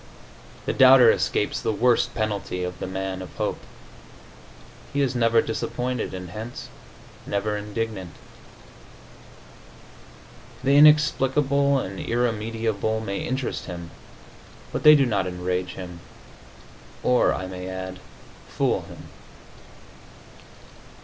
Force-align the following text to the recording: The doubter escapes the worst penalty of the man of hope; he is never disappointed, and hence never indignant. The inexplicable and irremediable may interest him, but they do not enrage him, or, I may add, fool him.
The 0.65 0.73
doubter 0.73 1.11
escapes 1.11 1.61
the 1.61 1.71
worst 1.71 2.15
penalty 2.15 2.63
of 2.63 2.79
the 2.79 2.87
man 2.87 3.21
of 3.21 3.35
hope; 3.35 3.59
he 4.91 4.99
is 5.01 5.13
never 5.13 5.43
disappointed, 5.43 6.11
and 6.11 6.31
hence 6.31 6.69
never 7.27 7.55
indignant. 7.55 8.09
The 10.63 10.75
inexplicable 10.75 11.77
and 11.77 11.99
irremediable 11.99 12.99
may 13.01 13.19
interest 13.19 13.65
him, 13.65 13.91
but 14.71 14.81
they 14.81 14.95
do 14.95 15.05
not 15.05 15.27
enrage 15.27 15.73
him, 15.73 15.99
or, 17.03 17.31
I 17.31 17.45
may 17.45 17.67
add, 17.69 17.99
fool 18.47 18.81
him. 18.81 19.07